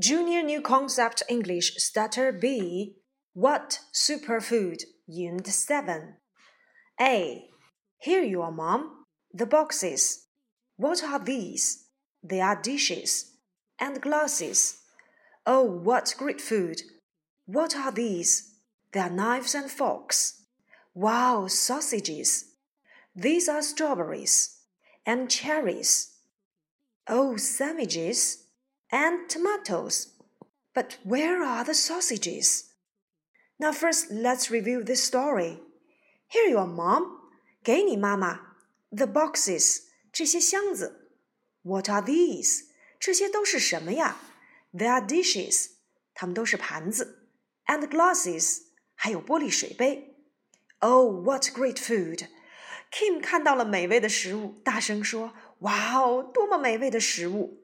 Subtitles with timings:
[0.00, 2.94] Junior New Concept English Starter B
[3.32, 6.14] What Superfood Unit 7
[7.00, 7.48] A.
[7.98, 9.06] Here you are, Mom.
[9.34, 10.28] The boxes.
[10.76, 11.88] What are these?
[12.22, 13.38] They are dishes
[13.80, 14.82] and glasses.
[15.44, 16.82] Oh, what great food!
[17.46, 18.54] What are these?
[18.92, 20.44] They are knives and forks.
[20.94, 22.52] Wow, sausages!
[23.16, 24.60] These are strawberries
[25.04, 26.18] and cherries.
[27.08, 28.44] Oh, sandwiches
[28.91, 30.07] and tomatoes.
[30.73, 32.71] But where are the sausages?
[33.59, 35.59] Now, first, let's review this story.
[36.27, 37.21] Here you are, Mom.
[37.63, 38.55] 给你妈妈
[38.89, 41.11] the boxes 这些箱子。
[41.61, 42.63] What are these？
[42.99, 44.17] 这些都是什么呀？
[44.73, 45.71] They are dishes，
[46.13, 47.29] 它们都是盘子，
[47.67, 48.63] and glasses，
[48.95, 50.17] 还有玻璃水杯。
[50.79, 57.63] Oh, what great food！Kim 看到了美味的食物，大声说：“哇哦，多么美味的食物！”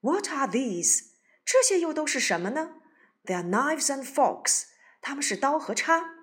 [0.00, 1.06] ！”What are these？
[1.44, 2.76] 这些又都是什么呢？
[3.24, 4.64] They are knives and forks，
[5.00, 6.14] 它们是刀和叉。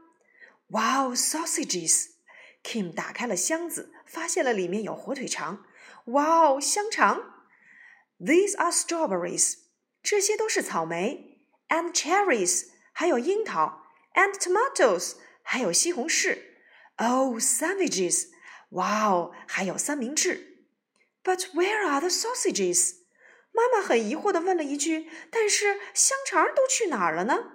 [0.67, 5.65] Wow, sausages！Kim 打开了箱子，发现了里面有火腿肠。
[6.05, 7.33] 哇哦，香肠！
[8.19, 9.55] These are strawberries，
[10.01, 16.39] 这些都是草莓；and cherries，还有樱桃；and tomatoes，还有西红柿。
[16.97, 18.29] Oh, sandwiches！
[18.69, 20.67] 哇哦，还有三明治。
[21.23, 22.95] But where are the sausages？
[23.57, 27.51] 妈妈很疑惑地问了一句：“但是香肠都去哪儿了呢？”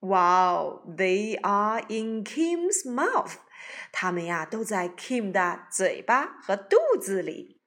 [0.00, 3.36] Wow, they are in Kim's mouth.
[3.92, 7.60] 它们呀都在 Kim 的嘴巴和肚子里。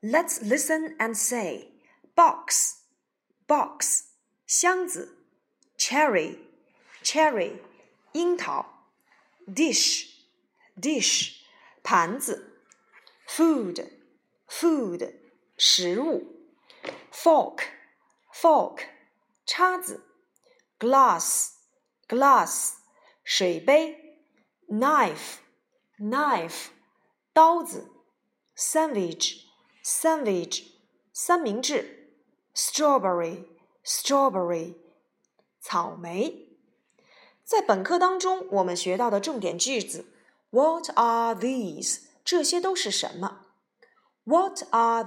[0.00, 1.72] Let's listen and say
[2.14, 2.74] box,
[3.46, 4.02] box
[4.46, 5.18] 箱子，
[5.76, 6.38] cherry,
[7.02, 7.58] cherry
[8.12, 8.86] 樱桃，
[9.46, 10.06] dish,
[10.80, 11.40] dish
[11.82, 12.62] 盘子，
[13.26, 13.88] food,
[14.48, 15.14] food
[15.56, 16.41] 食物
[17.12, 17.60] ，fork,
[18.32, 18.80] fork
[19.46, 20.04] 叉子，
[20.78, 21.50] glass,
[22.08, 22.72] glass
[23.24, 24.04] 水杯。
[24.70, 25.38] knife
[25.98, 26.66] knife
[27.32, 27.90] 刀子，
[28.54, 29.44] sandwich
[29.82, 30.72] sandwich
[31.10, 32.12] 三明治，
[32.54, 33.46] strawberry
[33.82, 34.74] strawberry
[35.58, 36.50] 草莓。
[37.42, 40.04] 在本课当中，我们学到的重点句子：
[40.50, 42.00] What are these？
[42.22, 43.46] 这些都是什么？
[44.24, 45.02] What are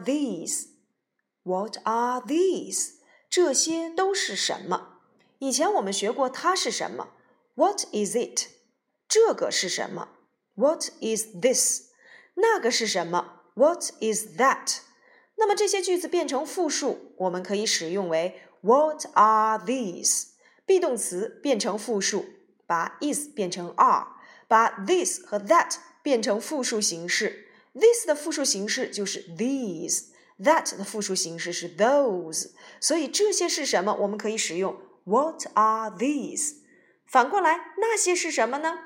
[1.47, 2.95] What are these？
[3.31, 4.99] 这些都是什么？
[5.39, 7.11] 以前我们学过它是什么
[7.55, 8.49] ？What is it？
[9.09, 10.09] 这个是什么
[10.57, 11.83] ？What is this？
[12.35, 14.79] 那个是什么？What is that？
[15.37, 22.27] 那么这些句子变成复数，我们可以使用为 What are these？be 动词变成复数，
[22.67, 24.09] 把 is 变成 are，
[24.49, 27.47] 把 this 和 that 变成复数形式。
[27.73, 30.07] This 的复数形式就是 these
[30.40, 32.52] these，that 的复数形式是 those。
[32.80, 33.94] 所以这些是什么？
[33.94, 36.56] 我们可以使用 What are these？
[37.06, 38.80] 反过来，那些是什么呢？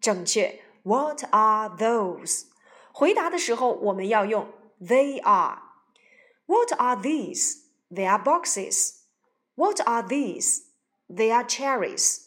[0.00, 2.46] 正确，What are those？
[2.92, 7.58] 回答的时候我们要用 They are。What are these?
[7.90, 8.94] They are boxes.
[9.54, 10.62] What are these?
[11.08, 12.22] They are cherries.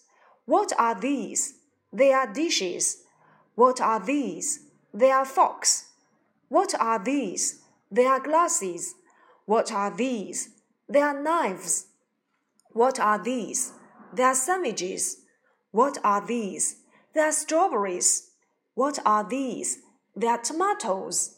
[0.45, 1.55] What are these?
[1.91, 2.99] They are dishes.
[3.55, 4.59] What are these?
[4.93, 5.83] They are forks.
[6.49, 7.59] What are these?
[7.91, 8.93] They are glasses.
[9.45, 10.49] What are these?
[10.89, 11.85] They are knives.
[12.73, 13.71] What are these?
[14.15, 15.17] They are sandwiches.
[15.71, 16.75] What are these?
[17.13, 18.29] They are strawberries.
[18.73, 19.79] What are these?
[20.15, 21.33] They are tomatoes.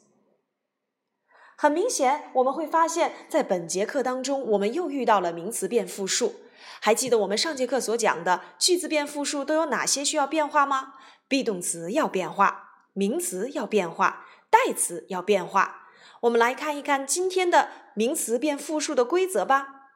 [1.57, 6.35] 很明显，我们会发现，在本节课当中，我们又遇到了名词变复数。
[6.81, 10.95] 还记得我们上节课所讲的句子变复数都有哪些需要变化吗？
[11.27, 15.78] be 动词要变化，名词要变化，代词要变化。
[16.22, 19.90] 我们来看一看今天的名词变复数的规则吧。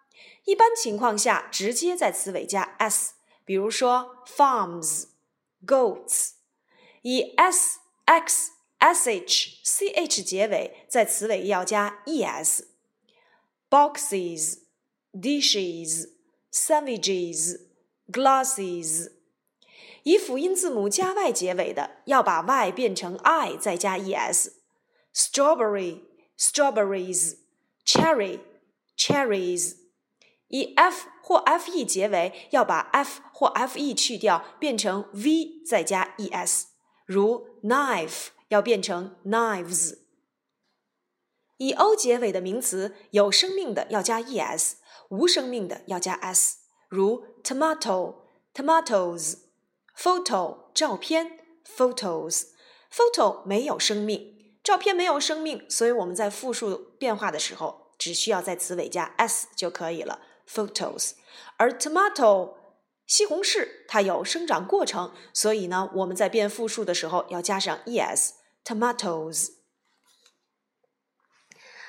[0.45, 5.15] 一般情况下，直接在词尾加 s，比如说 farms。
[5.67, 6.33] goats，
[7.01, 12.69] 以 s x s h c h 结尾，在词尾要加 e s。
[13.71, 14.59] boxes,
[15.15, 16.11] dishes,
[16.53, 17.63] sandwiches,
[18.13, 19.13] glasses，
[20.03, 24.64] 以辅音字母加 y 结尾的，要把 y 变成 i 再加 e s。
[25.14, 26.04] strawberry,
[26.38, 27.38] strawberries,
[27.86, 28.40] cherry,
[28.98, 29.76] cherries。
[30.48, 36.68] 以 f 或 f e 结尾，要把 f 或 f e 去掉，变成 v 再加 e s。
[37.06, 40.00] 如 knife 要变成 knives。
[41.58, 44.78] 以 o 结尾的名词，有生命的要加 e s，
[45.10, 46.58] 无生命的要加 s。
[46.88, 48.16] 如 tomato
[48.54, 54.33] tomatoes。photo 照片 photos。photo 没有生命，
[54.65, 60.23] 照片没有生命，所以我们在复数变化的时候，只需要在词尾加 s 就可以了。
[60.49, 61.13] photos，
[61.59, 62.55] 而 tomato
[63.07, 69.51] 西红柿它有生长过程，所以呢，我们在变复数的时候要加上 es，tomatoes。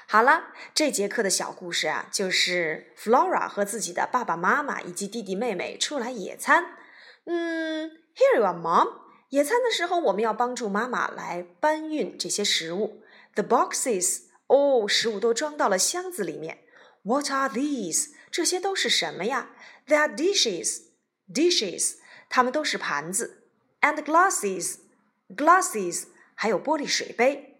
[0.08, 6.78] 好了，这节课的小故事啊，就是 Flora 和自己的爸爸妈妈以及弟弟妹妹出来野餐。
[7.26, 9.05] 嗯，Here you are, Mom。
[9.36, 13.04] 野餐的时候，我们要帮助妈妈来搬运这些食物。
[13.34, 16.60] The boxes，哦，食物都装到了箱子里面。
[17.04, 18.12] What are these？
[18.32, 19.50] 这些都是什么呀
[19.88, 21.96] ？They are dishes，dishes，
[22.30, 23.44] 它们都是盘子。
[23.82, 27.60] And glasses，glasses，还有玻璃水杯。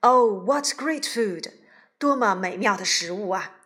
[0.00, 1.52] Oh, what great food！
[1.98, 3.60] 多么美妙的食物啊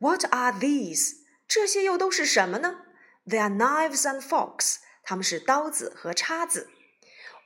[0.00, 1.20] ！What are these？
[1.46, 2.80] 这些又都是什么呢
[3.26, 6.68] ？They are knives and forks，它们是刀子和叉子。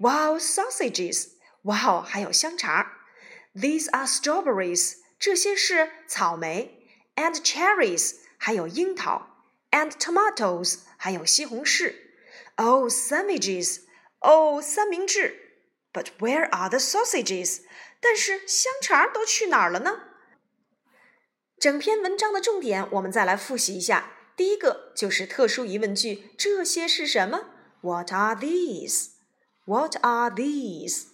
[0.02, 1.30] Wow, sausages！
[1.64, 2.86] 哇哦，还有香肠。
[3.56, 6.88] These are strawberries，这些是草莓。
[7.16, 9.28] And cherries，还有樱桃。
[9.72, 11.96] And tomatoes，还有西红柿。
[12.56, 13.82] Oh, sandwiches！
[14.20, 15.36] 哦，三明治。
[15.92, 17.62] But where are the sausages？
[18.00, 20.04] 但是香肠都去哪儿了呢？
[21.60, 24.12] 整篇文章的重点，我们再来复习一下。
[24.36, 27.50] 第一个就是特殊疑问句，这些是什么？
[27.82, 28.36] What are
[29.66, 31.08] these？What are these?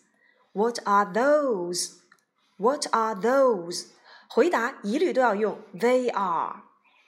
[0.53, 1.99] What are those?
[2.57, 3.87] What are those?
[4.29, 6.63] 回答一律都要用 they are.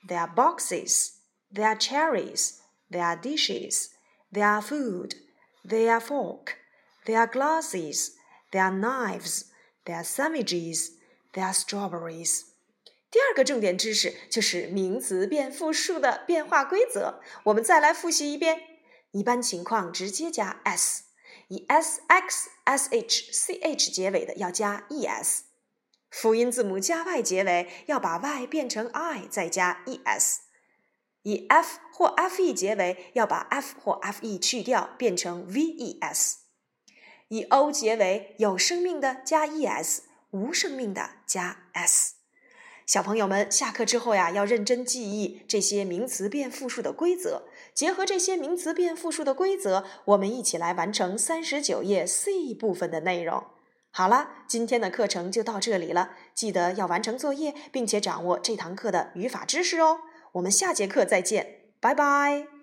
[0.07, 1.13] They are boxes.
[1.51, 2.57] They are cherries.
[2.91, 3.88] They are dishes.
[4.31, 5.15] They are food.
[5.63, 6.57] They are fork.
[7.06, 8.12] They are glasses.
[8.51, 9.45] They are knives.
[9.85, 10.91] They are sandwiches.
[11.33, 12.44] They are strawberries.
[13.09, 17.21] 第二个重点知识就是名词变复数的变化规则。
[17.45, 18.59] 我们再来复习一遍。
[19.12, 21.03] 一般情况直接加 s。
[21.50, 25.43] 以 s x s h c h 结尾的要加 e s，
[26.08, 30.43] 辅音字母加 y 结尾要把 y 变成 i 再加 e s，
[31.23, 36.37] 以 f 或 f e 结尾要把 f 或 f e 去掉变成 v e s，
[37.26, 42.14] 以 o 结尾有生命的加 e s，无生命的加 s。
[42.87, 47.49] 小朋友们，下课之后呀，要认真记忆这些名词变复数的规则。
[47.75, 53.44] 结合这些名词变复数的规则，我们一起来完成三十九页 C 部分的内容。
[53.90, 60.00] 好了，今天的课程就到这里了，记得要完成作业，并且掌握这堂课的语法知识哦。
[60.32, 62.59] 我们下节课再见，拜拜。